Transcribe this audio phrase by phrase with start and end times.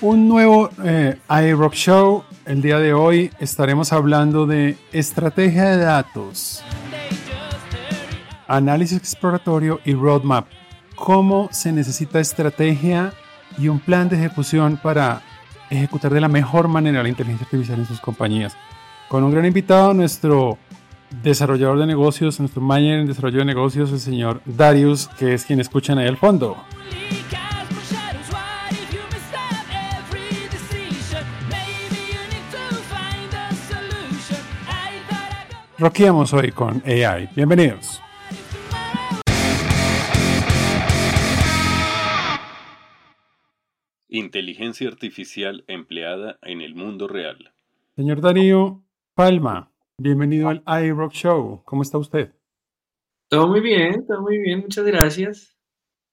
[0.00, 2.24] un nuevo eh, iRock Show.
[2.44, 6.62] El día de hoy estaremos hablando de estrategia de datos,
[8.46, 10.46] análisis exploratorio y roadmap.
[10.94, 13.12] Cómo se necesita estrategia
[13.58, 15.22] y un plan de ejecución para
[15.70, 18.56] ejecutar de la mejor manera la inteligencia artificial en sus compañías.
[19.08, 20.58] Con un gran invitado, nuestro
[21.22, 25.60] desarrollador de negocios, nuestro manager en desarrollo de negocios, el señor Darius, que es quien
[25.60, 26.56] escuchan ahí al fondo.
[35.78, 37.28] Roqueamos hoy con AI.
[37.36, 38.00] Bienvenidos.
[44.08, 47.52] Inteligencia artificial empleada en el mundo real.
[47.94, 51.62] Señor Darío Palma, bienvenido al iRock Show.
[51.66, 52.32] ¿Cómo está usted?
[53.28, 55.58] Todo muy bien, todo muy bien, muchas gracias.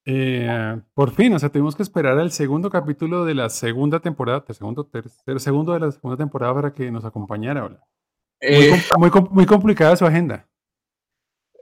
[0.06, 4.44] Eh, por fin, o sea, tuvimos que esperar al segundo capítulo de la segunda temporada,
[4.50, 7.64] segundo, tercer, segundo de la segunda temporada para que nos acompañara.
[7.64, 7.88] Hola.
[8.44, 10.48] Muy, Eh, muy, muy complicada su agenda.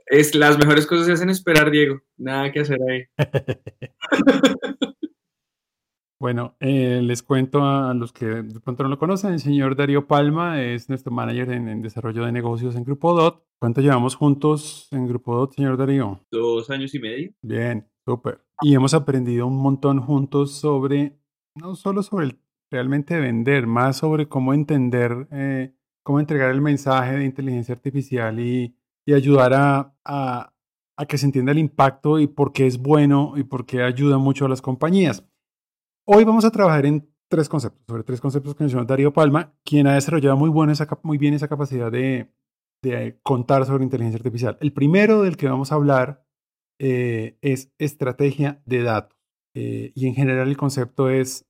[0.06, 2.00] es, las mejores cosas se hacen esperar, Diego.
[2.16, 3.04] Nada que hacer ahí.
[6.22, 10.06] Bueno, eh, les cuento a los que de pronto no lo conocen, el señor Darío
[10.06, 13.42] Palma es nuestro manager en, en desarrollo de negocios en Grupo DOT.
[13.58, 16.20] ¿Cuánto llevamos juntos en Grupo DOT, señor Darío?
[16.30, 17.32] Dos años y medio.
[17.42, 18.40] Bien, súper.
[18.60, 21.18] Y hemos aprendido un montón juntos sobre,
[21.56, 22.38] no solo sobre el,
[22.70, 28.76] realmente vender, más sobre cómo entender, eh, cómo entregar el mensaje de inteligencia artificial y,
[29.06, 30.52] y ayudar a, a,
[30.96, 34.18] a que se entienda el impacto y por qué es bueno y por qué ayuda
[34.18, 35.24] mucho a las compañías.
[36.06, 39.86] Hoy vamos a trabajar en tres conceptos, sobre tres conceptos que mencionó Darío Palma, quien
[39.86, 42.30] ha desarrollado muy, bueno esa, muy bien esa capacidad de,
[42.82, 44.58] de contar sobre inteligencia artificial.
[44.60, 46.26] El primero del que vamos a hablar
[46.78, 49.18] eh, es estrategia de datos.
[49.54, 51.46] Eh, y en general el concepto es,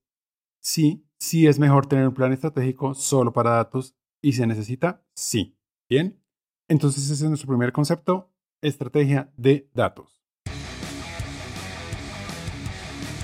[0.60, 5.58] sí, sí es mejor tener un plan estratégico solo para datos y se necesita, sí.
[5.90, 6.22] Bien,
[6.68, 8.30] entonces ese es nuestro primer concepto,
[8.62, 10.22] estrategia de datos.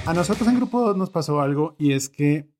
[0.05, 2.51] A nosotros en Grupo 2 nos pasó algo y es que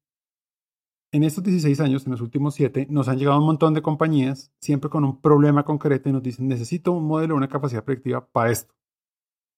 [1.11, 4.53] en estos 16 años, en los últimos 7, nos han llegado un montón de compañías,
[4.61, 8.51] siempre con un problema concreto y nos dicen, necesito un modelo, una capacidad predictiva para
[8.51, 8.75] esto.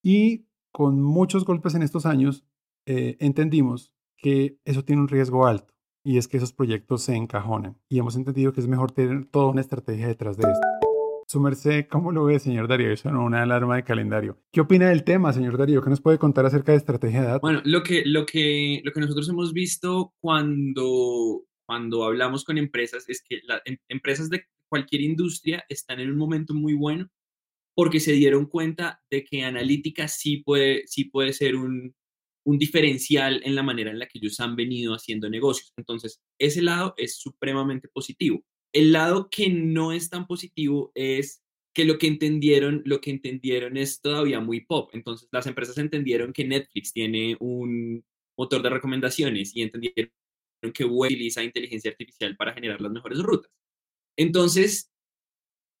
[0.01, 2.45] Y con muchos golpes en estos años,
[2.85, 7.77] eh, entendimos que eso tiene un riesgo alto y es que esos proyectos se encajonan.
[7.89, 10.67] Y hemos entendido que es mejor tener toda una estrategia detrás de esto.
[11.27, 12.91] Su merced, ¿cómo lo ve, señor Darío?
[12.91, 14.37] Eso no una alarma de calendario.
[14.51, 15.81] ¿Qué opina del tema, señor Darío?
[15.81, 17.41] ¿Qué nos puede contar acerca de estrategia de datos?
[17.41, 23.07] Bueno, lo que, lo que, lo que nosotros hemos visto cuando, cuando hablamos con empresas
[23.07, 27.09] es que las empresas de cualquier industria están en un momento muy bueno
[27.73, 31.95] porque se dieron cuenta de que analítica sí puede, sí puede ser un,
[32.43, 35.73] un diferencial en la manera en la que ellos han venido haciendo negocios.
[35.77, 38.43] Entonces, ese lado es supremamente positivo.
[38.73, 41.43] El lado que no es tan positivo es
[41.73, 44.89] que lo que entendieron, lo que entendieron es todavía muy pop.
[44.93, 48.03] Entonces, las empresas entendieron que Netflix tiene un
[48.37, 50.11] motor de recomendaciones y entendieron
[50.73, 53.51] que Google utiliza inteligencia artificial para generar las mejores rutas.
[54.17, 54.91] Entonces,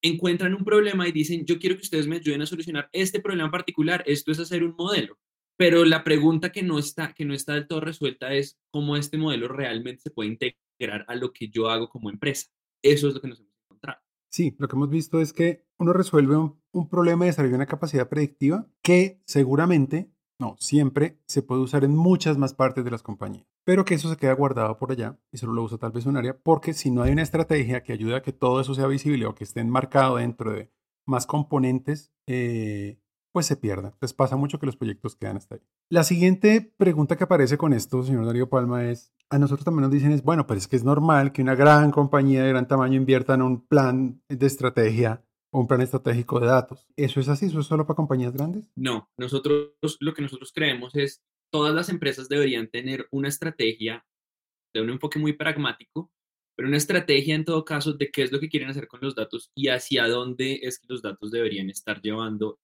[0.01, 3.51] encuentran un problema y dicen, yo quiero que ustedes me ayuden a solucionar este problema
[3.51, 5.17] particular, esto es hacer un modelo.
[5.61, 9.19] Pero la pregunta que no está, que no está del todo resuelta es cómo este
[9.19, 12.47] modelo realmente se puede integrar a lo que yo hago como empresa.
[12.81, 13.99] Eso es lo que nos hemos encontrado.
[14.31, 17.67] Sí, lo que hemos visto es que uno resuelve un, problema de desarrollo de una
[17.67, 23.03] capacidad predictiva que seguramente, no, siempre se puede usar en muchas más partes de las
[23.03, 26.07] compañías, pero que eso se queda guardado por allá y solo lo usa tal vez
[26.07, 28.87] un área, porque si no hay una estrategia que ayude a que todo eso sea
[28.87, 30.71] visible o que esté enmarcado dentro de
[31.05, 33.00] más componentes, eh,
[33.31, 33.89] pues se pierda.
[33.89, 35.61] Entonces pasa mucho que los proyectos quedan hasta ahí.
[35.89, 39.91] La siguiente pregunta que aparece con esto, señor Darío Palma, es, a nosotros también nos
[39.91, 42.95] dicen es, bueno, pero es que es normal que una gran compañía de gran tamaño
[42.95, 46.87] invierta en un plan de estrategia o un plan estratégico de datos.
[46.95, 47.47] ¿Eso es así?
[47.47, 48.69] ¿Eso es solo para compañías grandes?
[48.75, 54.05] No, nosotros lo que nosotros creemos es todas las empresas deberían tener una estrategia
[54.73, 56.11] de un enfoque muy pragmático,
[56.55, 59.15] pero una estrategia en todo caso de qué es lo que quieren hacer con los
[59.15, 62.59] datos y hacia dónde es que los datos deberían estar llevando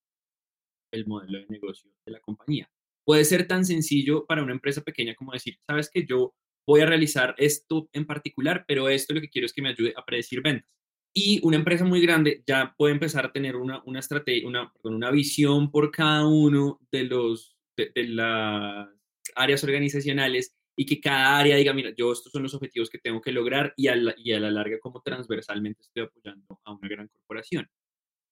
[0.92, 2.70] el modelo de negocio de la compañía.
[3.06, 6.34] Puede ser tan sencillo para una empresa pequeña como decir, sabes que yo
[6.68, 9.94] voy a realizar esto en particular, pero esto lo que quiero es que me ayude
[9.96, 10.70] a predecir ventas.
[11.14, 14.96] Y una empresa muy grande ya puede empezar a tener una, una estrategia, una, perdón,
[14.96, 18.88] una visión por cada uno de, los, de, de las
[19.36, 23.20] áreas organizacionales y que cada área diga, mira, yo estos son los objetivos que tengo
[23.20, 26.88] que lograr y a la, y a la larga como transversalmente estoy apoyando a una
[26.88, 27.68] gran corporación.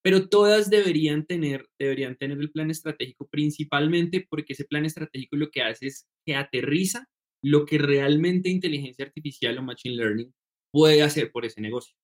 [0.05, 5.49] Pero todas deberían tener, deberían tener el plan estratégico principalmente porque ese plan estratégico lo
[5.49, 7.07] que hace es que aterriza
[7.43, 10.31] lo que realmente inteligencia artificial o machine learning
[10.71, 11.95] puede hacer por ese negocio.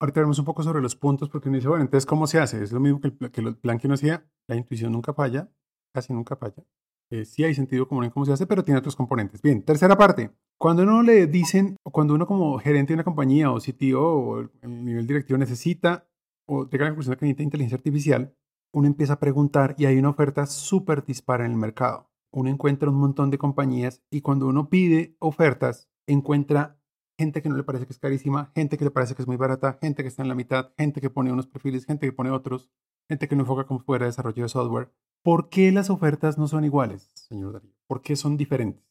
[0.00, 2.62] Ahorita veremos un poco sobre los puntos, porque uno dice, bueno, entonces, ¿cómo se hace?
[2.62, 5.50] Es lo mismo que el, que el plan que uno hacía, la intuición nunca falla,
[5.92, 6.62] casi nunca falla.
[7.10, 9.42] Eh, sí hay sentido común en cómo se hace, pero tiene otros componentes.
[9.42, 10.30] Bien, tercera parte.
[10.56, 14.40] Cuando uno le dicen, o cuando uno como gerente de una compañía o CTO o
[14.40, 16.06] el nivel directivo necesita
[16.46, 18.34] o llega a la conclusión de que necesita inteligencia artificial,
[18.72, 22.10] uno empieza a preguntar y hay una oferta súper dispara en el mercado.
[22.32, 26.80] Uno encuentra un montón de compañías y cuando uno pide ofertas, encuentra
[27.16, 29.36] gente que no le parece que es carísima, gente que le parece que es muy
[29.36, 32.30] barata, gente que está en la mitad, gente que pone unos perfiles, gente que pone
[32.30, 32.68] otros,
[33.08, 34.90] gente que no enfoca como fuera desarrollo de software.
[35.22, 37.72] ¿Por qué las ofertas no son iguales, señor Darío?
[37.86, 38.84] ¿Por qué son diferentes?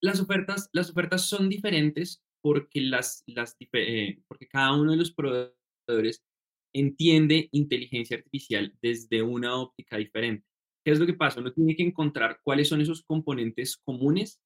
[0.00, 5.12] Las ofertas, las ofertas son diferentes porque, las, las, eh, porque cada uno de los
[5.12, 6.22] proveedores
[6.72, 10.46] entiende inteligencia artificial desde una óptica diferente.
[10.84, 11.40] ¿Qué es lo que pasa?
[11.40, 14.40] Uno tiene que encontrar cuáles son esos componentes comunes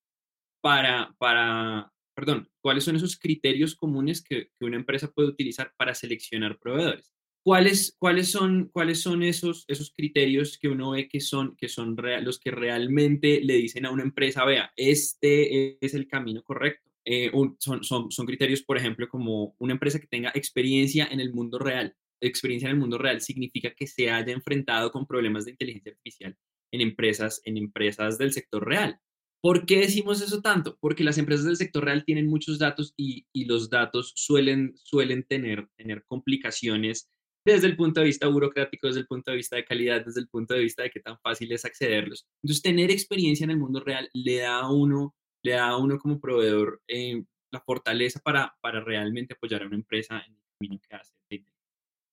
[0.60, 5.94] para, para perdón, cuáles son esos criterios comunes que, que una empresa puede utilizar para
[5.94, 7.12] seleccionar proveedores.
[7.46, 11.96] ¿Cuáles, cuáles son, cuáles son esos, esos criterios que uno ve que son, que son
[12.22, 16.90] los que realmente le dicen a una empresa, vea, este es el camino correcto?
[17.04, 17.30] Eh,
[17.60, 21.60] son, son, son criterios, por ejemplo, como una empresa que tenga experiencia en el mundo
[21.60, 21.94] real.
[22.20, 26.36] Experiencia en el mundo real significa que se haya enfrentado con problemas de inteligencia artificial
[26.72, 29.00] en empresas, en empresas del sector real.
[29.42, 30.76] ¿Por qué decimos eso tanto?
[30.80, 35.68] Porque las empresas del sector real tienen muchos datos y, los datos suelen, suelen tener,
[35.76, 37.08] tener complicaciones
[37.44, 40.28] desde el punto de vista burocrático, desde el punto de vista de calidad, desde el
[40.28, 42.26] punto de vista de qué tan fácil es accederlos.
[42.42, 45.14] Entonces, tener experiencia en el mundo real le da a uno,
[45.44, 47.22] le da a uno como proveedor eh,
[47.52, 51.15] la fortaleza para, para realmente apoyar a una empresa en el camino que hace.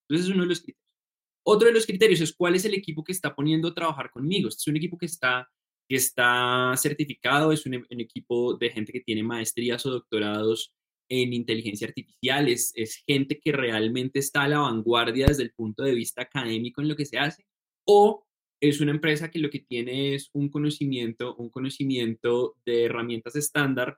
[0.07, 0.83] Entonces, es uno de los criterios.
[1.45, 4.49] Otro de los criterios es cuál es el equipo que está poniendo a trabajar conmigo.
[4.49, 5.49] Este es un equipo que está,
[5.87, 10.73] que está certificado, es un, un equipo de gente que tiene maestrías o doctorados
[11.09, 12.73] en inteligencia artificial, es,
[13.05, 16.95] gente que realmente está a la vanguardia desde el punto de vista académico en lo
[16.95, 17.45] que se hace,
[17.85, 18.25] o
[18.61, 23.97] es una empresa que lo que tiene es un conocimiento, un conocimiento de herramientas estándar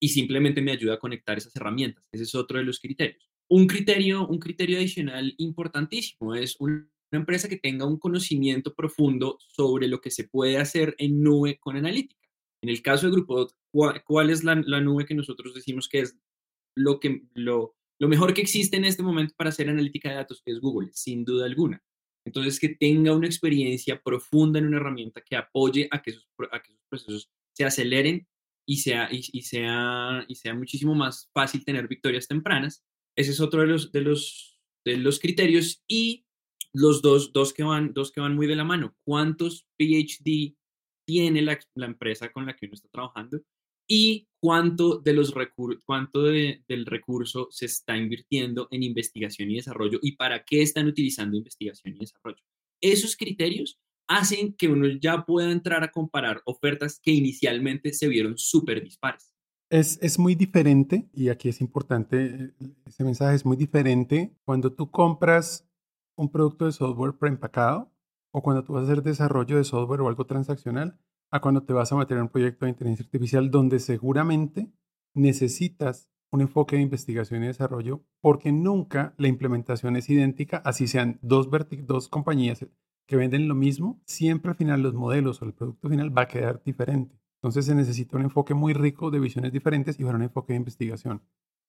[0.00, 2.06] y simplemente me ayuda a conectar esas herramientas.
[2.12, 3.28] Ese es otro de los criterios.
[3.50, 9.88] Un criterio, un criterio adicional importantísimo es una empresa que tenga un conocimiento profundo sobre
[9.88, 12.28] lo que se puede hacer en nube con analítica.
[12.62, 16.18] En el caso del grupo, ¿cuál, es la, la, nube que nosotros decimos que es
[16.76, 20.42] lo, que, lo, lo mejor que existe en este momento para hacer analítica de datos?
[20.44, 21.82] Es Google, sin duda alguna.
[22.26, 26.62] Entonces, que tenga una experiencia profunda en una herramienta que apoye a que esos, a
[26.62, 28.28] que esos procesos se aceleren
[28.66, 32.84] y sea, y, sea, y sea muchísimo más fácil tener victorias tempranas.
[33.18, 35.82] Ese es otro de los, de los, de los criterios.
[35.88, 36.24] Y
[36.72, 38.94] los dos, dos, que van, dos que van muy de la mano.
[39.04, 40.54] ¿Cuántos PhD
[41.04, 43.40] tiene la, empresa con la que uno está trabajando
[43.88, 45.34] y cuánto, de los
[45.84, 51.36] cuánto del recurso se está invirtiendo en investigación y desarrollo y para qué están utilizando
[51.36, 52.42] investigación y desarrollo.
[52.80, 58.38] Esos criterios hacen que uno ya pueda entrar a comparar ofertas que inicialmente se vieron
[58.38, 59.34] súper dispares.
[59.70, 62.54] Es, es, muy diferente, y aquí es importante,
[62.86, 65.68] ese mensaje es muy diferente cuando tú compras
[66.16, 67.92] un producto de software preempacado
[68.32, 70.98] o cuando tú vas a hacer desarrollo de software o algo transaccional,
[71.30, 74.72] a cuando te vas a meter en un proyecto de inteligencia artificial donde seguramente
[75.14, 81.18] necesitas un enfoque de investigación y desarrollo porque nunca la implementación es idéntica, así sean
[81.22, 81.48] dos,
[81.84, 82.66] dos compañías
[83.06, 86.28] que venden lo mismo, siempre al final los modelos o el producto final va a
[86.28, 87.18] quedar diferente.
[87.38, 90.58] Entonces se necesita un enfoque muy rico de visiones diferentes y para un enfoque de
[90.58, 91.22] investigación.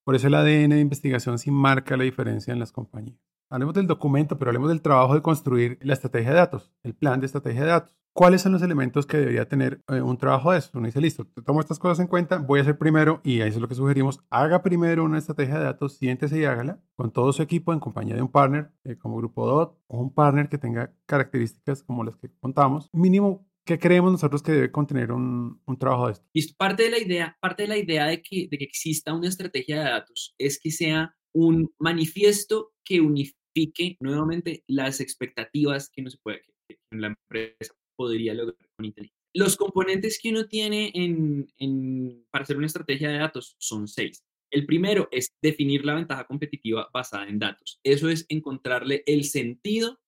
[0.04, 3.20] Por eso el ADN de investigación sí marca la diferencia en las compañías.
[3.52, 7.20] Hablemos del documento, pero hablemos del trabajo de construir la estrategia de datos, el plan
[7.20, 8.00] de estrategia de datos.
[8.14, 10.72] ¿Cuáles son los elementos que debería tener eh, un trabajo de eso?
[10.74, 13.62] Uno dice, listo, tomo estas cosas en cuenta, voy a hacer primero, y eso es
[13.62, 17.42] lo que sugerimos, haga primero una estrategia de datos, siéntese y hágala con todo su
[17.42, 20.94] equipo en compañía de un partner, eh, como Grupo DOT, o un partner que tenga
[21.06, 22.90] características como las que contamos.
[22.94, 26.26] Mínimo ¿Qué creemos nosotros que debe contener un, un, trabajo de esto?
[26.34, 29.28] Y parte de la idea, parte de, la idea de, que, de que exista una
[29.28, 36.10] estrategia de datos es que sea un manifiesto que unifique nuevamente las expectativas que, no
[36.10, 39.16] se puede, que, la empresa podría lograr con inteligencia.
[39.36, 44.24] Los componentes que uno tiene en, en, para hacer una estrategia de datos son seis.
[44.52, 47.80] El primero es definir la ventaja competitiva basada en datos.
[47.84, 50.00] Eso es encontrarle el sentido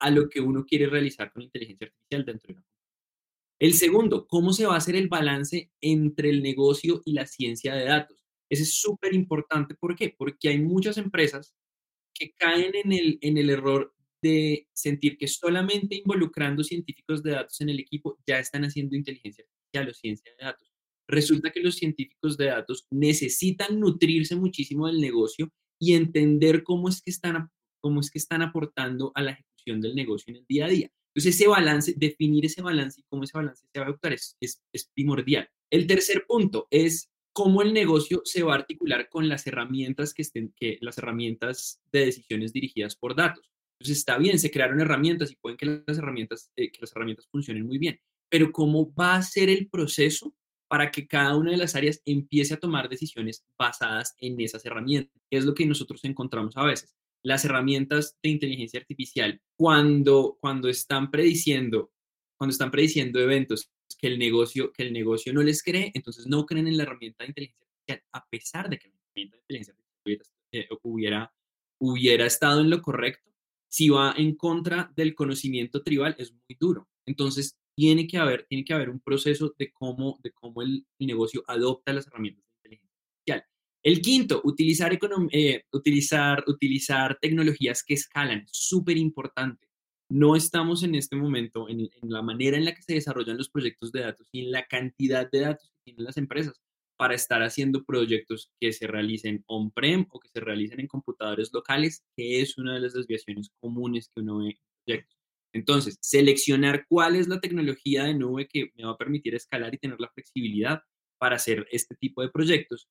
[0.00, 2.69] a lo que uno quiere realizar con inteligencia artificial dentro de una
[3.60, 7.74] El segundo, cómo se va a hacer el balance entre el negocio y la ciencia
[7.74, 8.24] de datos.
[8.48, 9.74] Ese es súper importante.
[9.74, 10.14] ¿Por qué?
[10.16, 11.54] Porque hay muchas empresas
[12.14, 17.60] que caen en el, en el error de sentir que solamente involucrando científicos de datos
[17.60, 20.72] en el equipo ya están haciendo inteligencia artificial o ciencia de datos.
[21.06, 27.02] Resulta que los científicos de datos necesitan nutrirse muchísimo del negocio y entender cómo es
[27.02, 27.50] que están,
[27.80, 30.90] cómo es que están aportando a la ejecución del negocio en el día a día.
[31.14, 34.36] Entonces, ese balance, definir ese balance y cómo ese balance se va a adoptar es,
[34.40, 34.62] es,
[34.94, 35.48] primordial.
[35.70, 40.22] El tercer punto es cómo el negocio se va a articular con las herramientas que
[40.22, 43.50] estén, que las herramientas de decisiones dirigidas por datos.
[43.78, 47.28] Entonces está bien, se crearon herramientas y pueden que las herramientas, eh, que las herramientas
[47.30, 47.98] funcionen muy bien,
[48.28, 50.34] pero cómo va a ser el proceso
[50.68, 55.20] para que cada una de las áreas empiece a tomar decisiones basadas en esas herramientas,
[55.28, 56.94] que es lo que nosotros encontramos a veces.
[57.22, 61.92] Las herramientas de inteligencia artificial, cuando, cuando están prediciendo,
[62.36, 66.46] cuando están prediciendo eventos que el negocio, que el negocio no les cree, entonces no
[66.46, 69.74] creen en la herramienta de inteligencia artificial, a pesar de que la herramienta de inteligencia
[69.74, 71.38] artificial hubiera, eh,
[71.78, 73.30] hubiera estado en lo correcto,
[73.68, 76.88] si va en contra del conocimiento tribal es muy duro.
[77.06, 81.42] Entonces, tiene que haber, tiene que haber un proceso de cómo, de cómo el, negocio
[81.46, 82.44] adopta las herramientas.
[83.82, 84.98] El quinto, utilizar,
[85.32, 89.68] eh, utilizar, tecnologías que escalan, súper importante.
[90.10, 93.48] No estamos en este momento en, en, la manera en la que se desarrollan los
[93.48, 96.60] proyectos de datos y en la cantidad de datos que tienen las empresas
[97.00, 102.04] para estar haciendo proyectos que se realicen on-prem o que se realicen en computadores locales,
[102.14, 105.16] que es una de las desviaciones comunes que uno ve en proyectos.
[105.54, 109.78] Entonces, seleccionar cuál es la tecnología de nube que me va a permitir escalar y
[109.78, 110.82] tener la flexibilidad
[111.18, 112.86] para hacer este tipo de proyectos.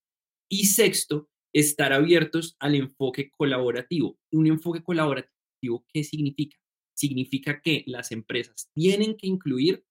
[0.49, 4.17] Y sexto, estar abiertos al enfoque colaborativo.
[4.31, 6.57] Un enfoque colaborativo, ¿qué significa?
[6.95, 9.83] Significa que las empresas tienen que incluir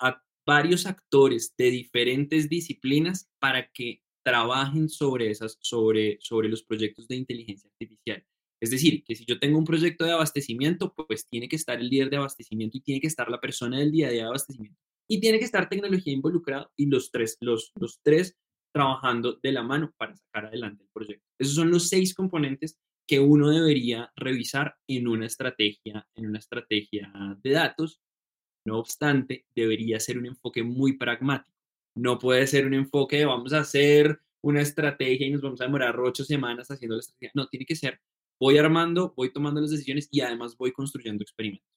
[0.00, 7.08] a varios actores de diferentes disciplinas para que trabajen sobre, esas, sobre, sobre los proyectos
[7.08, 8.24] de inteligencia artificial.
[8.60, 11.88] Es decir, que si yo tengo un proyecto de abastecimiento, pues tiene que estar el
[11.88, 14.78] líder de abastecimiento y tiene que estar la persona del día a día de abastecimiento.
[15.08, 18.36] Y tiene que estar tecnología involucrada y los tres, los, los tres
[18.72, 21.24] trabajando de la mano para sacar adelante el proyecto.
[21.38, 27.12] Esos son los seis componentes que uno debería revisar en una estrategia, en una estrategia
[27.42, 28.00] de datos
[28.64, 31.50] no obstante, debería ser un enfoque muy pragmático.
[31.96, 35.64] No puede ser un enfoque de vamos a hacer una estrategia y nos vamos a
[35.64, 37.32] demorar ocho semanas haciendo la estrategia.
[37.34, 38.00] No, tiene que ser,
[38.40, 41.68] voy armando, voy tomando las decisiones y además voy construyendo experimentos.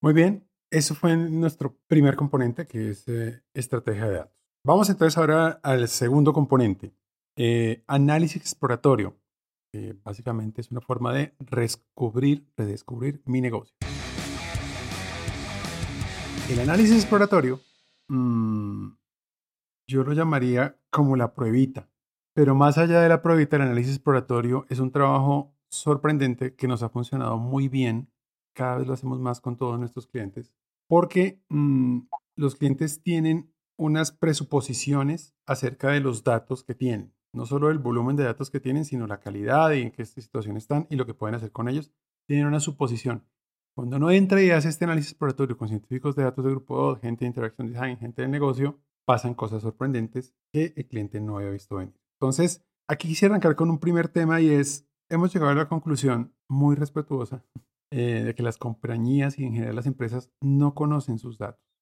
[0.00, 4.43] Muy bien, eso fue nuestro primer componente, que es eh, estrategia de datos.
[4.66, 6.94] Vamos entonces ahora al segundo componente,
[7.36, 9.14] eh, análisis exploratorio.
[10.04, 13.76] básicamente es una forma de redescubrir, redescubrir mi negocio.
[16.48, 17.60] El análisis exploratorio,
[18.08, 18.88] mm,
[19.86, 21.90] yo lo llamaría como la pruebita,
[22.34, 26.82] pero más allá de la pruebita, el análisis exploratorio es un trabajo sorprendente que nos
[26.82, 28.10] ha funcionado muy bien.
[28.54, 30.54] Cada vez lo hacemos más con todos nuestros clientes,
[30.88, 32.02] porque mm,
[32.36, 37.14] los clientes tienen unas presuposiciones acerca de los datos que tienen.
[37.32, 40.56] No solo el volumen de datos que tienen, sino la calidad y en qué situación
[40.56, 41.90] están y lo que pueden hacer con ellos.
[42.26, 43.24] Tienen una suposición.
[43.76, 47.00] Cuando uno entra y hace este análisis exploratorio con científicos de datos de grupo 2,
[47.00, 51.50] gente de Interaction Design, gente del negocio, pasan cosas sorprendentes que el cliente no había
[51.50, 51.94] visto venir.
[52.20, 56.32] Entonces, aquí quisiera arrancar con un primer tema y es, hemos llegado a la conclusión
[56.48, 57.44] muy respetuosa
[57.90, 61.73] eh, de que las compañías y en general las empresas no conocen sus datos.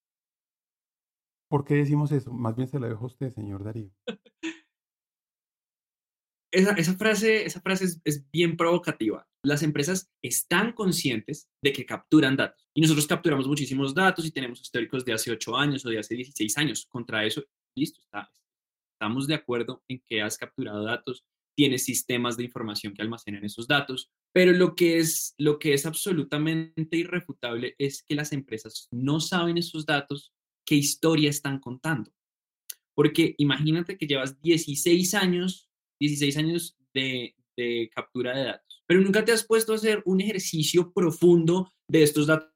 [1.52, 2.32] ¿Por qué decimos eso?
[2.32, 3.90] Más bien se lo dejo usted, señor Darío.
[6.50, 9.28] esa, frase, esa frase es, bien provocativa.
[9.44, 14.62] Las empresas están conscientes de que capturan datos y nosotros capturamos muchísimos datos y tenemos
[14.62, 16.87] históricos de hace 8 años o de hace 16 años.
[16.88, 17.44] Contra eso,
[17.76, 18.00] listo,
[18.94, 21.23] estamos de acuerdo en que has capturado datos,
[21.54, 25.85] tienes sistemas de información que almacenan esos datos, pero lo que es, lo que es
[25.85, 30.32] absolutamente irrefutable es que las empresas no saben esos datos,
[30.64, 32.12] qué historia están contando.
[32.95, 37.35] Porque imagínate que llevas 16 años 16 años de,
[37.95, 42.26] captura de datos, pero nunca te has puesto a hacer un ejercicio profundo de estos
[42.26, 42.50] datos,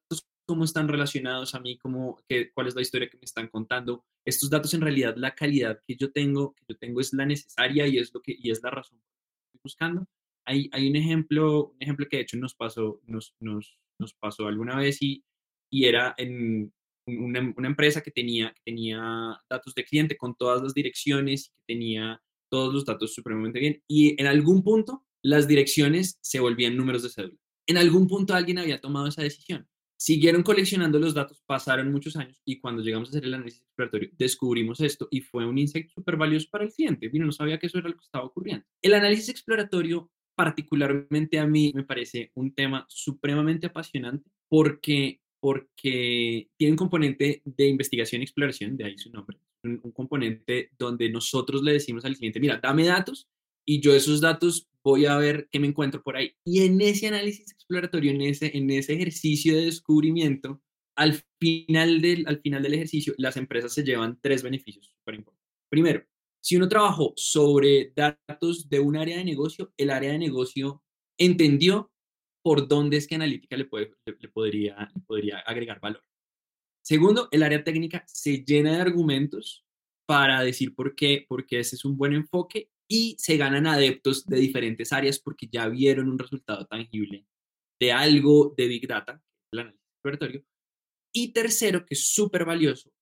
[0.44, 4.04] cómo están relacionados a mí, cómo, qué, cuál es la historia que me están contando.
[4.24, 7.86] Estos datos en realidad, la calidad que yo tengo, que yo tengo es la necesaria
[7.86, 9.06] y es, lo que, y es la razón que
[9.44, 10.06] estoy buscando.
[10.44, 14.48] Hay, hay un, ejemplo, un ejemplo que de hecho nos pasó, nos, nos, nos pasó
[14.48, 15.24] alguna vez y,
[15.70, 16.72] y era en
[17.06, 22.20] una, una, empresa que tenía, tenía datos de cliente con todas las direcciones tenía
[22.50, 23.82] todos los datos supremamente bien.
[23.88, 27.38] Y en algún punto, las direcciones se volvían números de cédula.
[27.66, 29.66] En algún punto alguien había tomado esa decisión.
[29.98, 34.10] Siguieron coleccionando los datos, pasaron muchos años y cuando llegamos a hacer el análisis exploratorio
[34.12, 37.08] descubrimos esto y fue un insecto súper valioso para el cliente.
[37.08, 38.64] Vino, no sabía que eso era lo que estaba ocurriendo.
[38.82, 46.72] El análisis exploratorio, particularmente a mí, me parece un tema supremamente apasionante porque, porque tiene
[46.72, 51.72] un componente de investigación y exploración, de ahí su nombre, un, componente donde nosotros le
[51.72, 53.28] decimos al cliente, mira, dame datos
[53.64, 56.32] y yo esos datos voy a ver qué me encuentro por ahí.
[56.44, 60.62] Y en ese análisis exploratorio, en ese, en ese ejercicio de descubrimiento,
[60.96, 65.24] al final, del, al final del ejercicio, las empresas se llevan tres beneficios súper.
[65.68, 66.04] Primero,
[66.40, 70.82] si uno trabajó sobre datos de un área de negocio, el área de negocio
[71.18, 71.90] entendió
[72.46, 76.04] por dónde es que analítica le, puede, le, podría, le podría agregar valor.
[76.80, 79.66] Segundo, el área técnica se llena de argumentos
[80.06, 84.36] para decir por qué, porque ese es un buen enfoque y se ganan adeptos de
[84.36, 87.26] diferentes áreas porque ya vieron un resultado tangible
[87.80, 89.20] de algo de Big Data,
[89.52, 90.44] el análisis exploratorio.
[91.12, 92.92] Y tercero, que es súper valioso,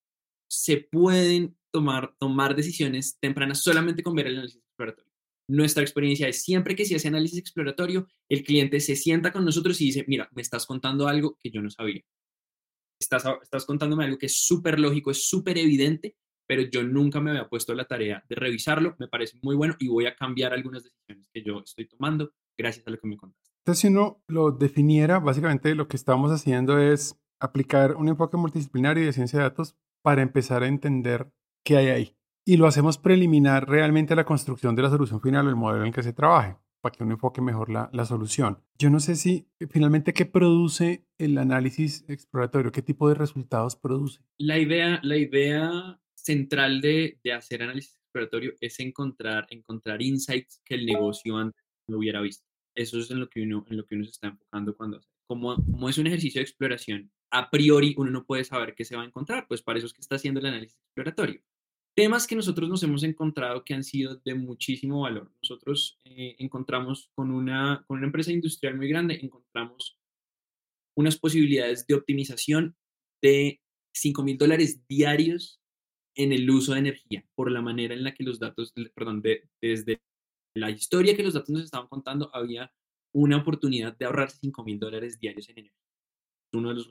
[0.49, 5.14] se pueden tomar, tomar decisiones tempranas solamente con ver el análisis exploratorio.
[5.49, 9.81] Nuestra experiencia es siempre que se hace análisis exploratorio, el cliente se sienta con nosotros
[9.81, 12.01] y dice, mira, me estás contando algo que yo no sabía.
[12.99, 17.31] Estás, estás contándome algo que es súper lógico, es súper evidente, pero yo nunca me
[17.31, 18.97] había puesto la tarea de revisarlo.
[18.99, 22.87] Me parece muy bueno y voy a cambiar algunas decisiones que yo estoy tomando gracias
[22.87, 23.51] a lo que me contaste.
[23.65, 29.05] Entonces, si uno lo definiera, básicamente lo que estamos haciendo es aplicar un enfoque multidisciplinario
[29.05, 31.31] de ciencia de datos para empezar a entender
[31.65, 35.47] qué hay ahí y lo hacemos preliminar realmente a la construcción de la solución final
[35.47, 38.05] o el modelo en el que se trabaje, para que uno enfoque mejor la, la,
[38.05, 38.63] solución.
[38.79, 43.77] Yo no sé si eh, finalmente qué produce el análisis exploratorio, qué tipo de resultados
[43.77, 44.21] produce.
[44.39, 50.75] La idea, la idea central de, de hacer análisis exploratorio es encontrar, encontrar insights que
[50.75, 52.45] el negocio antes no hubiera visto.
[52.77, 55.09] Eso es en lo que uno, en lo que uno se está enfocando cuando hace.
[55.27, 58.97] Como, como es un ejercicio de exploración, a priori uno no puede saber qué se
[58.97, 61.41] va a encontrar, pues para eso es que está haciendo el análisis exploratorio.
[61.97, 65.31] Temas que nosotros nos hemos encontrado que han sido de muchísimo valor.
[65.41, 69.97] Nosotros eh, encontramos con una, con una empresa industrial muy grande, encontramos
[70.97, 72.77] unas posibilidades de optimización
[73.23, 73.61] de
[73.95, 75.61] 5 mil dólares diarios
[76.17, 79.49] en el uso de energía, por la manera en la que los datos, perdón, de,
[79.61, 80.01] desde
[80.57, 82.73] la historia que los datos nos estaban contando, había
[83.13, 85.81] una oportunidad de ahorrarse 5 mil dólares diarios en energía.
[86.53, 86.89] Uno de los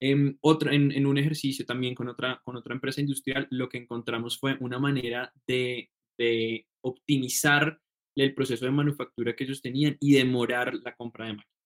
[0.00, 4.38] en, otra, en, un ejercicio también con otra, con otra empresa industrial, lo que encontramos
[4.38, 7.80] fue una manera de, de optimizar
[8.14, 11.56] el proceso de manufactura que ellos tenían y demorar la compra de máquinas.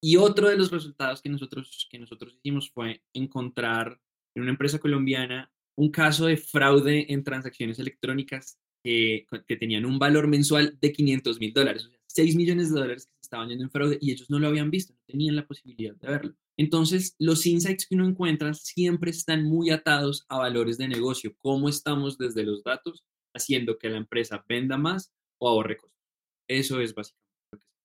[0.00, 3.98] Y otro de los resultados que nosotros, que nosotros hicimos fue encontrar
[4.34, 9.98] en una empresa colombiana un caso de fraude en transacciones electrónicas que, que tenían un
[9.98, 13.64] valor mensual de 500 mil dólares, o sea, 6 millones de dólares que estaban yendo
[13.64, 16.36] en fraude y ellos no lo habían visto, no tenían la posibilidad de verlo.
[16.58, 21.68] Entonces, los insights que uno encuentra siempre están muy atados a valores de negocio, cómo
[21.68, 26.00] estamos desde los datos haciendo que la empresa venda más o ahorre costos.
[26.48, 27.26] Eso es básicamente.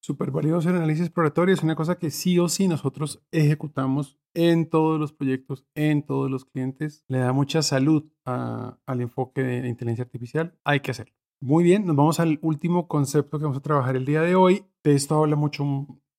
[0.04, 1.54] Súper valioso el análisis exploratorio.
[1.54, 6.32] Es una cosa que sí o sí nosotros ejecutamos en todos los proyectos, en todos
[6.32, 7.04] los clientes.
[7.08, 10.58] Le da mucha salud al enfoque de inteligencia artificial.
[10.64, 11.14] Hay que hacerlo.
[11.40, 14.66] Muy bien, nos vamos al último concepto que vamos a trabajar el día de hoy.
[14.84, 15.64] De esto habla mucho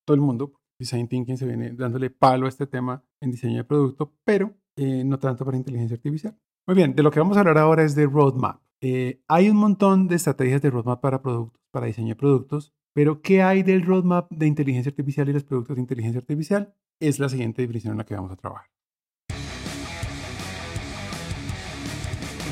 [0.04, 3.64] todo el mundo, Design Thinking se viene dándole palo a este tema en diseño de
[3.64, 6.36] producto, pero eh, no tanto para inteligencia artificial.
[6.66, 8.60] Muy bien, de lo que vamos a hablar ahora es de roadmap.
[8.80, 13.22] Eh, hay un montón de estrategias de roadmap para productos, para diseño de productos, pero
[13.22, 16.74] ¿qué hay del roadmap de inteligencia artificial y los productos de inteligencia artificial?
[17.00, 18.66] Es la siguiente definición en la que vamos a trabajar.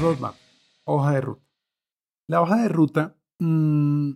[0.01, 0.37] Roadmap,
[0.85, 1.43] hoja de ruta.
[2.29, 4.13] La hoja de ruta mmm,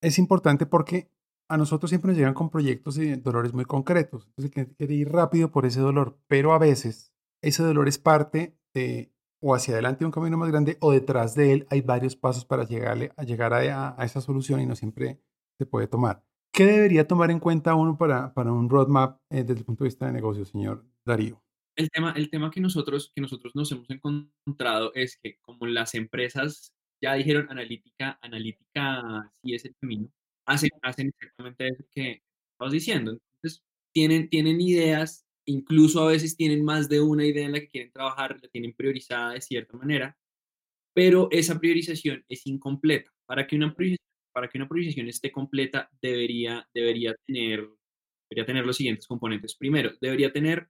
[0.00, 1.10] es importante porque
[1.54, 4.26] a nosotros siempre nos llegan con proyectos y dolores muy concretos.
[4.26, 7.12] Entonces, quiere ir rápido por ese dolor, pero a veces
[7.42, 11.52] ese dolor es parte de o hacia adelante un camino más grande o detrás de
[11.52, 15.20] él hay varios pasos para llegarle, a llegar a, esa solución y no siempre
[15.58, 16.24] se puede tomar.
[16.50, 19.88] ¿Qué debería tomar en cuenta uno para, para un roadmap eh, desde el punto de
[19.88, 21.42] vista de negocio, señor Darío?
[21.76, 25.94] El tema, el tema que, nosotros, que nosotros nos hemos encontrado es que como las
[25.94, 30.08] empresas ya dijeron analítica, analítica sí es el camino,
[30.46, 33.12] hacen, hacen exactamente eso que estamos diciendo.
[33.12, 37.68] Entonces, tienen, tienen ideas, incluso a veces tienen más de una idea en la que
[37.68, 40.16] quieren trabajar, la tienen priorizada de cierta manera,
[40.94, 43.10] pero esa priorización es incompleta.
[43.26, 47.68] Para que una priorización, para que una priorización esté completa, debería, debería, tener,
[48.28, 49.54] debería tener los siguientes componentes.
[49.56, 50.68] Primero, debería tener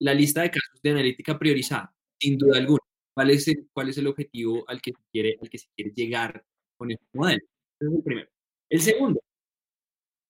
[0.00, 2.80] la lista de casos de analítica priorizada, sin duda alguna.
[3.14, 5.92] ¿Cuál es el, cuál es el objetivo al que, se quiere, al que se quiere
[5.94, 6.44] llegar
[6.76, 7.44] con este modelo?
[7.78, 8.30] Ese es el primero.
[8.70, 9.20] El segundo,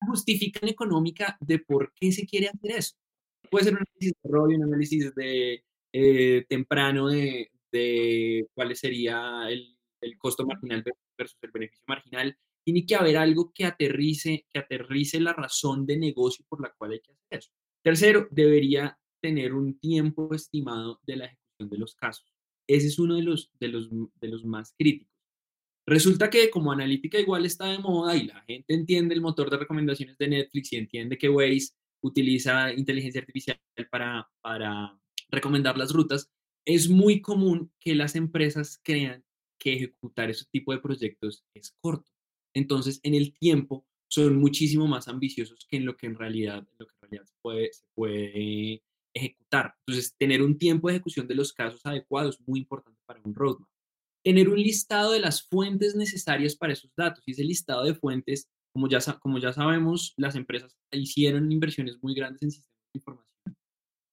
[0.01, 2.97] justificación económica de por qué se quiere hacer eso.
[3.51, 9.49] Puede ser un análisis de desarrollo, un análisis de eh, temprano de, de, cuál sería
[9.49, 10.85] el, el, costo marginal
[11.19, 12.37] versus el beneficio marginal.
[12.65, 16.93] Tiene que haber algo que aterrice, que aterrice la razón de negocio por la cual
[16.93, 17.51] hay que hacer eso.
[17.83, 22.33] Tercero, debería tener un tiempo estimado de la ejecución de los casos.
[22.67, 25.10] ese es uno de los, de los, de los más críticos.
[25.87, 29.59] Resulta que como analítica igual está de moda y la gente entiende el motor de
[29.59, 33.59] recomendaciones de Netflix y entiende que Waze utiliza inteligencia artificial
[33.91, 34.99] para, para
[35.31, 36.31] recomendar las rutas,
[36.65, 39.25] es muy común que las empresas crean
[39.59, 42.11] que ejecutar ese tipo de proyectos es corto.
[42.55, 46.87] Entonces, en el tiempo, son muchísimo más ambiciosos que en lo que en realidad, lo
[46.87, 48.83] que en puede, se puede
[49.15, 49.75] ejecutar.
[49.87, 53.35] Entonces, tener un tiempo de ejecución de los casos adecuados es muy importante para un
[53.35, 53.70] roadmap.
[54.25, 57.23] Tener un listado de las fuentes necesarias para esos datos.
[57.27, 62.15] Y ese listado de fuentes, como ya, como ya sabemos, las empresas hicieron inversiones muy
[62.15, 63.31] grandes en sistemas de información.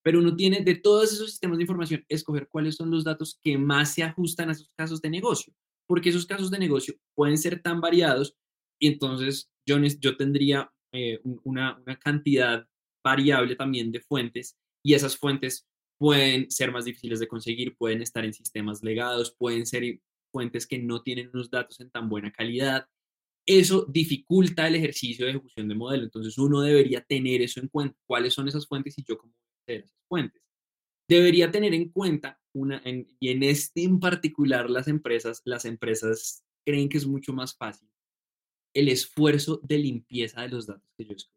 [0.04, 3.58] Pero uno tiene de todos esos sistemas de información escoger cuáles son los datos que
[3.58, 5.54] más se ajustan a esos casos de negocio.
[5.86, 8.36] Porque esos casos de negocio pueden ser tan variados
[8.80, 12.66] y entonces yo, yo tendría eh, una, una cantidad
[13.04, 15.68] variable también de fuentes y esas fuentes
[15.98, 20.00] pueden ser más difíciles de conseguir, pueden estar en sistemas legados, pueden ser
[20.32, 22.88] fuentes que no tienen unos datos en tan buena calidad.
[23.46, 26.04] Eso dificulta el ejercicio de ejecución de modelo.
[26.04, 27.98] Entonces uno debería tener eso en cuenta.
[28.06, 29.34] ¿Cuáles son esas fuentes y yo cómo
[29.68, 30.42] a esas fuentes?
[31.10, 36.90] Debería tener en cuenta una, y en este en particular las empresas, las empresas creen
[36.90, 37.88] que es mucho más fácil
[38.74, 41.36] el esfuerzo de limpieza de los datos que yo escojo.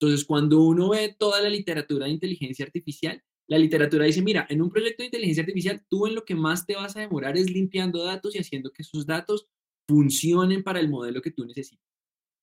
[0.00, 4.62] Entonces, cuando uno ve toda la literatura de inteligencia artificial, la literatura dice, mira, en
[4.62, 7.50] un proyecto de inteligencia artificial, tú en lo que más te vas a demorar es
[7.50, 9.48] limpiando datos y haciendo que esos datos
[9.88, 11.84] funcionen para el modelo que tú necesitas.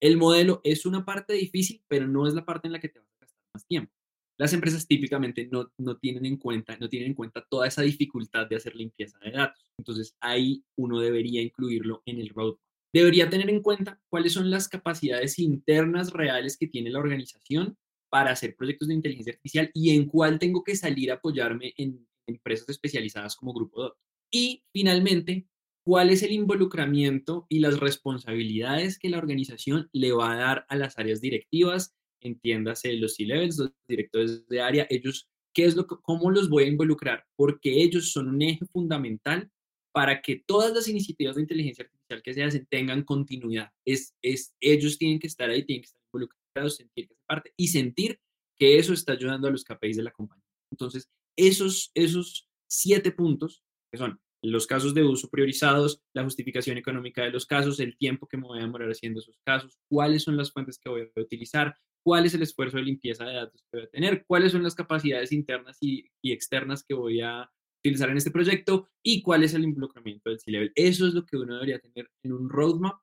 [0.01, 2.99] El modelo es una parte difícil, pero no es la parte en la que te
[2.99, 3.93] vas a gastar más tiempo.
[4.37, 8.47] Las empresas típicamente no, no, tienen en cuenta, no tienen en cuenta toda esa dificultad
[8.47, 9.63] de hacer limpieza de datos.
[9.77, 12.59] Entonces, ahí uno debería incluirlo en el roadmap
[12.93, 17.75] debería tener en cuenta cuáles son las capacidades internas reales que tiene la organización
[18.13, 22.08] para hacer proyectos de inteligencia artificial y en cuál tengo que salir a apoyarme en
[22.28, 23.97] empresas especializadas como Grupo DOT.
[24.32, 25.47] Y finalmente,
[25.84, 30.76] cuál es el involucramiento y las responsabilidades que la organización le va a dar a
[30.76, 36.30] las áreas directivas, entiéndase los C-levels, los directores de área, ellos, qué es lo cómo
[36.30, 39.49] los voy a involucrar, porque ellos son un eje fundamental
[39.91, 43.71] para que todas las iniciativas de inteligencia artificial que se hacen tengan continuidad.
[43.84, 47.67] Es, es, ellos tienen que estar ahí, tienen que estar involucrados, sentir que parte y
[47.67, 48.19] sentir
[48.57, 50.45] que eso está ayudando a los KPIs de la compañía.
[50.71, 57.23] Entonces, esos, esos siete puntos, que son los casos de uso priorizados, la justificación económica
[57.23, 60.37] de los casos, el tiempo que me voy a demorar haciendo esos casos, cuáles son
[60.37, 63.77] las fuentes que voy a utilizar, cuál es el esfuerzo de limpieza de datos que
[63.77, 68.09] voy a tener, cuáles son las capacidades internas y, y externas que voy a utilizar
[68.09, 70.71] en este proyecto y cuál es el involucramiento del C-Level.
[70.75, 72.99] Eso es lo que uno debería tener en un roadmap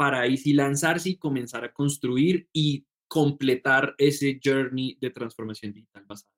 [0.00, 6.06] para ahí sí lanzarse y comenzar a construir y completar ese journey de transformación digital
[6.08, 6.32] basada.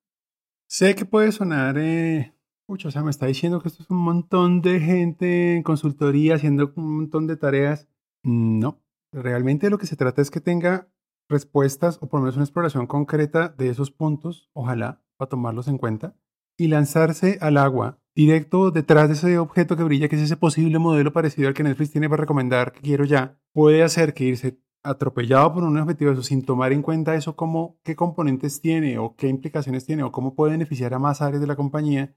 [0.68, 2.34] Sé que puede sonar, eh,
[2.66, 6.72] o sea, me está diciendo que esto es un montón de gente en consultoría haciendo
[6.74, 7.86] un montón de tareas.
[8.24, 10.88] No, realmente lo que se trata es que tenga
[11.28, 15.78] respuestas o por lo menos una exploración concreta de esos puntos, ojalá, para tomarlos en
[15.78, 16.16] cuenta
[16.56, 20.78] y lanzarse al agua, directo detrás de ese objeto que brilla, que es ese posible
[20.78, 24.58] modelo parecido al que Netflix tiene para recomendar, que quiero ya, puede hacer que irse
[24.82, 29.14] atropellado por un objetivo eso sin tomar en cuenta eso como qué componentes tiene o
[29.16, 32.16] qué implicaciones tiene o cómo puede beneficiar a más áreas de la compañía,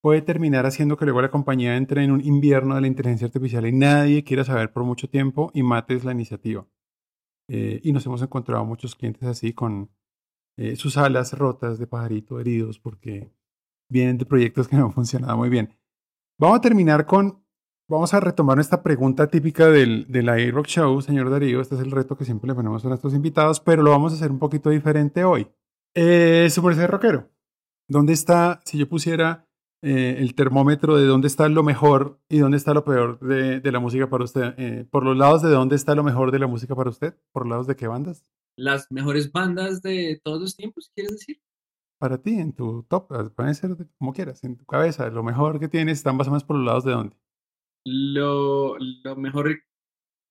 [0.00, 3.66] puede terminar haciendo que luego la compañía entre en un invierno de la inteligencia artificial
[3.66, 6.66] y nadie quiera saber por mucho tiempo y mates la iniciativa.
[7.48, 9.90] Eh, y nos hemos encontrado muchos clientes así con
[10.56, 13.32] eh, sus alas rotas de pajarito heridos porque
[13.90, 15.76] vienen de proyectos que no han funcionado muy bien.
[16.38, 17.44] Vamos a terminar con,
[17.86, 21.60] vamos a retomar esta pregunta típica del, del Rock Show, señor Darío.
[21.60, 24.16] Este es el reto que siempre le ponemos a nuestros invitados, pero lo vamos a
[24.16, 25.48] hacer un poquito diferente hoy.
[25.94, 27.28] Eh, su merced rockero,
[27.88, 29.48] ¿dónde está, si yo pusiera
[29.82, 33.72] eh, el termómetro de dónde está lo mejor y dónde está lo peor de, de
[33.72, 34.54] la música para usted?
[34.56, 37.16] Eh, ¿Por los lados de dónde está lo mejor de la música para usted?
[37.32, 38.24] ¿Por los lados de qué bandas?
[38.56, 41.40] Las mejores bandas de todos los tiempos, ¿quieres decir?
[42.00, 45.60] Para ti, en tu top, eh, pueden ser como quieras, en tu cabeza, lo mejor
[45.60, 47.16] que tienes están más o menos por los lados de dónde.
[47.84, 49.60] Lo, lo mejor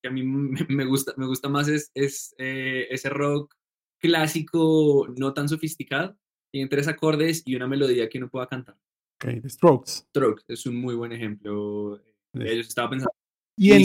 [0.01, 3.53] que a mí me gusta, me gusta más es, es eh, ese rock
[3.99, 6.17] clásico, no tan sofisticado,
[6.53, 8.75] en tres acordes y una melodía que uno pueda cantar.
[9.15, 9.91] Ok, The Strokes.
[10.09, 12.01] Strokes es un muy buen ejemplo.
[12.33, 13.13] Ellos estaba pensando.
[13.55, 13.81] Y, el,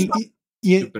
[0.63, 0.93] y, y,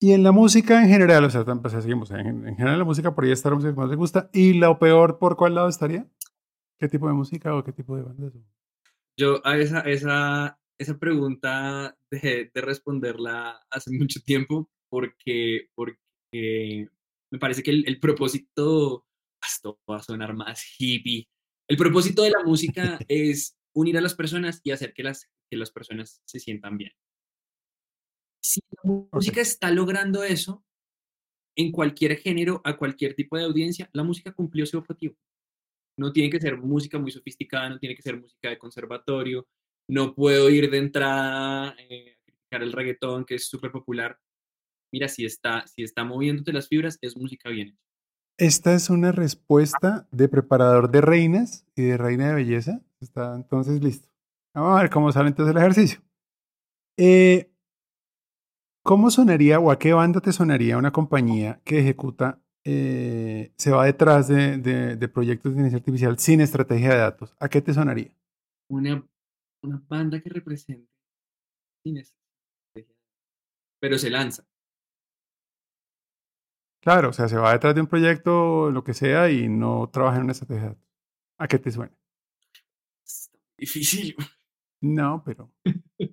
[0.00, 3.24] y en la música en general, o sea, pues, seguimos, en, general la música por
[3.24, 4.30] ahí está la música que más le gusta.
[4.32, 6.06] ¿Y lo peor por cuál lado estaría?
[6.78, 8.32] ¿Qué tipo de música o qué tipo de bandas?
[9.18, 16.88] Yo a esa, esa, esa pregunta dejé de responderla hace mucho tiempo porque, porque
[17.32, 19.04] me parece que el, el propósito,
[19.44, 21.28] esto va a sonar más hippie,
[21.68, 25.56] el propósito de la música es unir a las personas y hacer que las, que
[25.56, 26.92] las personas se sientan bien.
[28.40, 30.64] Si la música está logrando eso,
[31.56, 35.16] en cualquier género, a cualquier tipo de audiencia, la música cumplió su objetivo.
[35.96, 39.48] No tiene que ser música muy sofisticada, no tiene que ser música de conservatorio,
[39.90, 44.18] no puedo ir de entrada eh, a criticar el reggaetón, que es súper popular.
[44.92, 47.88] Mira, si está, si está moviéndote las fibras, es música bien hecha.
[48.38, 52.80] Esta es una respuesta de preparador de reinas y de reina de belleza.
[53.00, 54.08] Está entonces listo.
[54.54, 56.00] Vamos a ver cómo sale entonces el ejercicio.
[56.96, 57.50] Eh,
[58.88, 63.84] ¿Cómo sonaría o a qué banda te sonaría una compañía que ejecuta, eh, se va
[63.84, 67.36] detrás de, de, proyectos de inteligencia artificial sin estrategia de datos?
[67.38, 68.16] ¿A qué te sonaría?
[68.70, 69.06] Una,
[69.62, 70.90] una banda que represente
[71.84, 72.96] sin estrategia,
[73.78, 74.48] pero se lanza.
[76.80, 80.16] Claro, o sea, se va detrás de un proyecto, lo que sea, y no trabaja
[80.16, 80.88] en una estrategia de datos.
[81.36, 81.92] ¿A qué te suena?
[83.58, 84.16] difícil.
[84.80, 85.52] No, pero.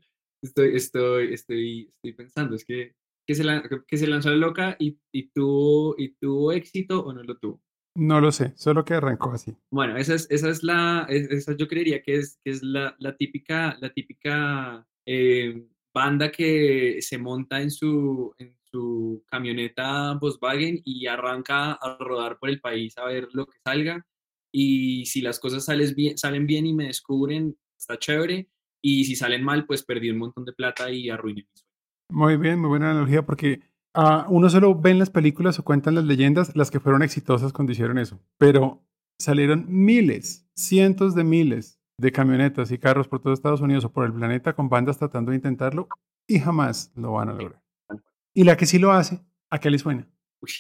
[0.46, 2.96] estoy, estoy, estoy, estoy pensando, es que,
[3.28, 3.44] que, se,
[3.88, 7.62] que se lanzó la loca y, y, tuvo, y tuvo éxito o no lo tuvo.
[7.98, 9.56] No lo sé, solo que arrancó así.
[9.72, 13.16] Bueno, esa es, esa es la, esa yo creería que es, que es la, la
[13.16, 21.08] típica, la típica eh, banda que se monta en su, en su camioneta Volkswagen y
[21.08, 24.06] arranca a rodar por el país a ver lo que salga.
[24.52, 28.50] Y si las cosas sales bien, salen bien y me descubren, está chévere
[28.88, 31.72] y si salen mal, pues perdí un montón de plata y arruiné mi sueño.
[32.12, 33.62] Muy bien, muy buena analogía, porque
[33.98, 37.52] uh, uno solo ve en las películas o cuentan las leyendas las que fueron exitosas
[37.52, 38.86] cuando hicieron eso, pero
[39.20, 44.06] salieron miles, cientos de miles de camionetas y carros por todo Estados Unidos o por
[44.06, 45.88] el planeta con bandas tratando de intentarlo
[46.28, 47.64] y jamás lo van a lograr.
[48.36, 49.20] Y la que sí lo hace,
[49.50, 50.08] ¿a qué le suena?
[50.44, 50.52] Uy.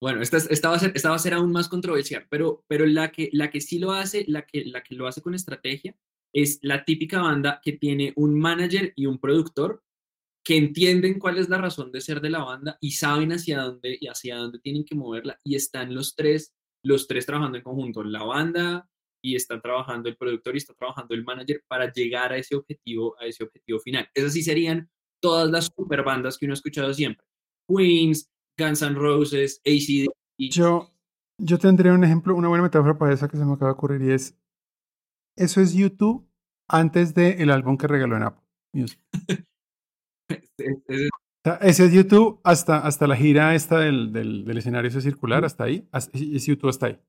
[0.00, 2.86] Bueno, esta, esta, va a ser, esta va a ser aún más controversial, pero, pero
[2.86, 5.96] la, que, la que sí lo hace, la que, la que lo hace con estrategia,
[6.34, 9.82] es la típica banda que tiene un manager y un productor
[10.44, 13.96] que entienden cuál es la razón de ser de la banda y saben hacia dónde
[13.98, 18.04] y hacia dónde tienen que moverla y están los tres los tres trabajando en conjunto,
[18.04, 18.86] la banda
[19.22, 23.16] y está trabajando el productor y está trabajando el manager para llegar a ese objetivo
[23.18, 24.06] a ese objetivo final.
[24.12, 24.90] Esas sí serían
[25.22, 27.24] todas las super bandas que uno ha escuchado siempre.
[27.66, 30.08] Queens, Guns N' Roses, ACD.
[30.50, 30.90] Yo
[31.38, 34.02] yo tendría un ejemplo, una buena metáfora para esa que se me acaba de ocurrir
[34.02, 34.36] y es
[35.36, 36.28] eso es YouTube
[36.68, 39.00] antes del álbum que regaló en Apple Music.
[41.60, 45.88] ese es YouTube hasta, hasta la gira esta del, del, escenario ese circular, hasta ahí.
[45.92, 47.00] Es YouTube hasta ahí.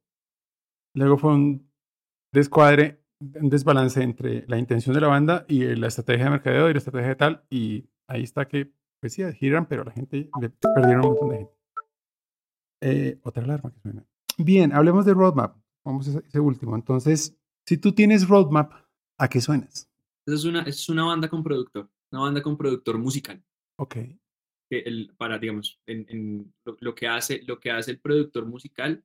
[0.93, 1.71] Luego fue un
[2.33, 6.73] descuadre, un desbalance entre la intención de la banda y la estrategia de mercadeo y
[6.73, 7.45] la estrategia de tal.
[7.49, 11.37] Y ahí está que, pues sí, giran, pero la gente le perdieron un montón de
[11.37, 11.53] gente.
[12.81, 14.05] Eh, otra alarma que suena.
[14.37, 15.57] Bien, hablemos de roadmap.
[15.83, 16.75] Vamos a ese último.
[16.75, 18.71] Entonces, si tú tienes roadmap,
[19.17, 19.89] ¿a qué suenas?
[20.27, 23.43] Es una, es una banda con productor, una banda con productor musical.
[23.77, 23.97] Ok.
[24.69, 29.03] El, para, digamos, en, lo, que hace, lo que hace el productor musical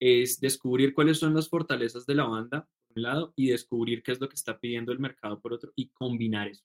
[0.00, 4.12] es descubrir cuáles son las fortalezas de la banda, por un lado, y descubrir qué
[4.12, 6.64] es lo que está pidiendo el mercado, por otro, y combinar eso.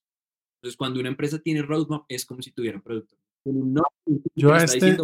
[0.62, 3.18] Entonces, cuando una empresa tiene roadmap, es como si tuviera un productor.
[3.46, 3.84] No,
[4.36, 4.98] Yo a este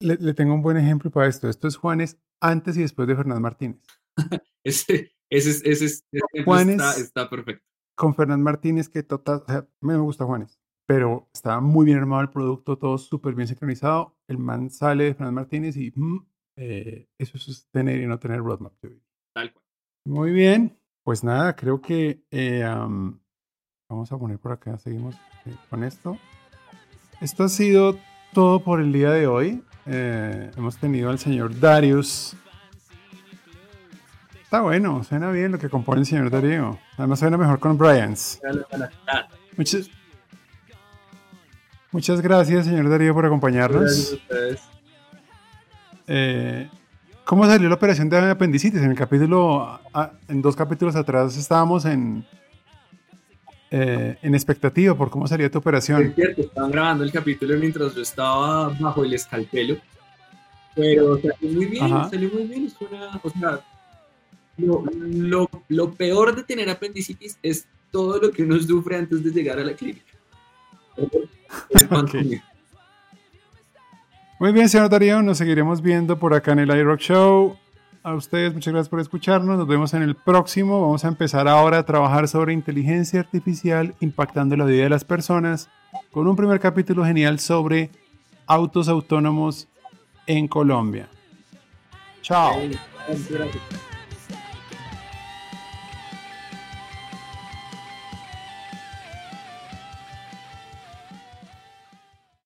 [0.00, 1.48] Le, le, tengo un buen ejemplo para esto.
[1.48, 3.80] Esto es Juanes antes y después de Fernán Martínez.
[4.64, 6.02] ese, ese, ese,
[6.44, 7.64] Juanes, está, perfecto.
[7.96, 12.22] Con Fernán Martínez, que total, o sea, me gusta Juanes, pero estaba muy bien armado
[12.22, 14.16] el producto, todo súper bien sincronizado.
[14.28, 16.26] El man sale de Fernán Martínez y mm,
[16.56, 18.72] eh, eso es tener y no tener roadmap.
[19.34, 19.64] Tal cual.
[20.06, 22.64] Muy bien, pues nada, creo que eh,
[23.90, 26.16] vamos a poner por acá, seguimos eh, con esto.
[27.20, 27.98] Esto ha sido
[28.32, 29.62] todo por el día de hoy.
[29.86, 32.36] hemos tenido al señor Darius
[34.48, 36.78] Está bueno, suena bien lo que compone el señor Darío.
[36.96, 38.40] Además suena mejor con Bryans.
[39.58, 39.90] Muchas,
[41.92, 44.16] muchas gracias, señor Darío, por acompañarnos.
[46.06, 46.66] Eh,
[47.24, 48.80] ¿Cómo salió la operación de apendicitis?
[48.80, 49.80] En el capítulo,
[50.28, 52.24] en dos capítulos atrás estábamos en,
[53.70, 56.04] eh, en expectativa por cómo salía tu operación.
[56.04, 59.76] Es cierto, estaban grabando el capítulo mientras yo estaba bajo el escalpelo.
[60.74, 62.72] Pero salió muy bien, salió muy bien.
[63.22, 63.60] o sea,
[64.58, 69.58] lo, lo, peor de tener apendicitis es todo lo que uno sufre antes de llegar
[69.58, 70.12] a la clínica.
[74.40, 77.56] Muy bien, señor Darío, nos seguiremos viendo por acá en el iRock Show.
[78.04, 79.58] A ustedes, muchas gracias por escucharnos.
[79.58, 80.80] Nos vemos en el próximo.
[80.80, 85.68] Vamos a empezar ahora a trabajar sobre inteligencia artificial impactando la vida de las personas
[86.12, 87.90] con un primer capítulo genial sobre
[88.46, 89.68] autos autónomos
[90.26, 91.08] en Colombia.
[92.22, 92.54] Chao.